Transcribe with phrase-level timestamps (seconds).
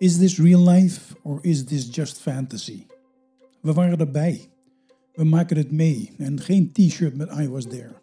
[0.00, 2.86] Is this real life or is this just fantasy?
[3.60, 4.48] We waren erbij.
[5.14, 7.94] We maken het mee en geen t-shirt met I was there.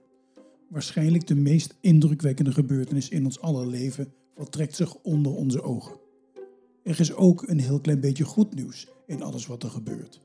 [0.70, 5.96] Waarschijnlijk de meest indrukwekkende gebeurtenis in ons aller leven voltrekt zich onder onze ogen.
[6.84, 10.22] Er is ook een heel klein beetje goed nieuws in alles wat er gebeurt.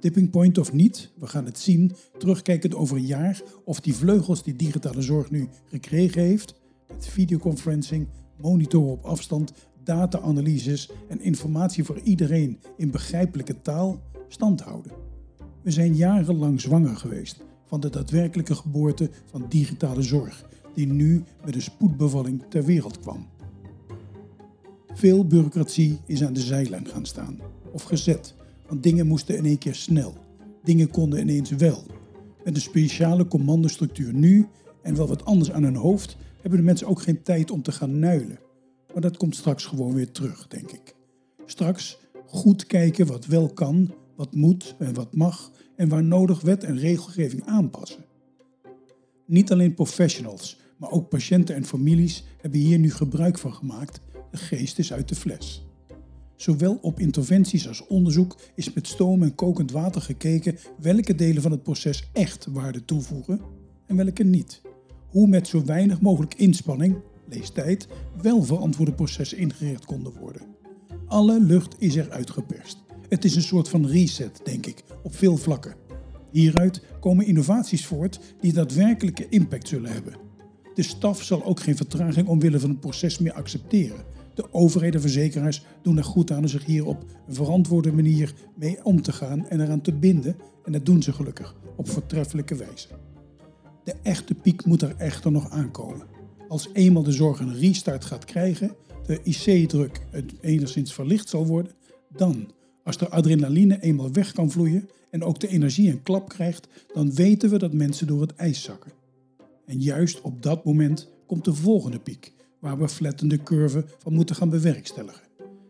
[0.00, 4.42] Tipping point of niet, we gaan het zien, terugkijkend over een jaar of die vleugels
[4.42, 6.54] die digitale zorg nu gekregen heeft,
[6.88, 9.52] met videoconferencing, monitoren op afstand,
[9.88, 14.92] data-analyses en informatie voor iedereen in begrijpelijke taal, stand houden.
[15.62, 21.54] We zijn jarenlang zwanger geweest van de daadwerkelijke geboorte van digitale zorg, die nu met
[21.54, 23.26] een spoedbevalling ter wereld kwam.
[24.94, 27.38] Veel bureaucratie is aan de zijlijn gaan staan
[27.72, 28.34] of gezet,
[28.66, 30.14] want dingen moesten in één keer snel.
[30.62, 31.82] Dingen konden ineens wel.
[32.44, 34.46] Met een speciale commandostructuur nu
[34.82, 37.72] en wel wat anders aan hun hoofd hebben de mensen ook geen tijd om te
[37.72, 38.38] gaan nuilen.
[38.92, 40.94] Maar dat komt straks gewoon weer terug, denk ik.
[41.46, 46.64] Straks goed kijken wat wel kan, wat moet en wat mag en waar nodig wet
[46.64, 48.04] en regelgeving aanpassen.
[49.26, 54.00] Niet alleen professionals, maar ook patiënten en families hebben hier nu gebruik van gemaakt.
[54.30, 55.66] De geest is uit de fles.
[56.36, 61.50] Zowel op interventies als onderzoek is met stoom en kokend water gekeken welke delen van
[61.50, 63.40] het proces echt waarde toevoegen
[63.86, 64.60] en welke niet.
[65.08, 66.96] Hoe met zo weinig mogelijk inspanning,
[67.28, 67.88] lees tijd,
[68.22, 70.42] wel verantwoorde processen ingericht konden worden.
[71.06, 72.78] Alle lucht is er uitgeperst.
[73.08, 75.74] Het is een soort van reset, denk ik, op veel vlakken.
[76.30, 80.14] Hieruit komen innovaties voort die daadwerkelijke impact zullen hebben.
[80.74, 84.04] De staf zal ook geen vertraging omwille van het proces meer accepteren.
[84.34, 88.34] De overheden en verzekeraars doen er goed aan om zich hier op een verantwoorde manier
[88.54, 90.36] mee om te gaan en eraan te binden.
[90.64, 92.88] En dat doen ze gelukkig op voortreffelijke wijze.
[93.84, 96.06] De echte piek moet er echter nog aankomen.
[96.48, 98.76] Als eenmaal de zorg een restart gaat krijgen,
[99.06, 100.00] de IC-druk
[100.40, 101.72] enigszins verlicht zal worden,
[102.16, 102.50] dan
[102.84, 107.14] als de adrenaline eenmaal weg kan vloeien en ook de energie een klap krijgt, dan
[107.14, 108.92] weten we dat mensen door het ijs zakken.
[109.66, 114.36] En juist op dat moment komt de volgende piek, waar we flattende curve van moeten
[114.36, 115.22] gaan bewerkstelligen.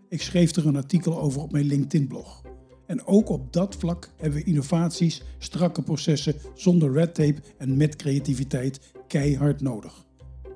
[0.08, 2.42] Ik schreef er een artikel over op mijn LinkedIn-blog.
[2.86, 7.96] En ook op dat vlak hebben we innovaties, strakke processen zonder red tape en met
[7.96, 10.06] creativiteit keihard nodig.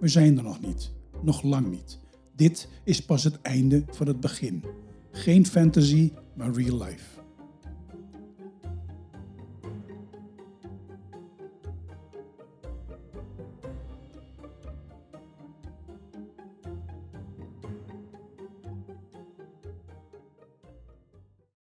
[0.03, 0.91] We zijn er nog niet,
[1.21, 1.99] nog lang niet.
[2.37, 4.65] Dit is pas het einde van het begin.
[5.13, 7.22] Geen fantasy, maar real life.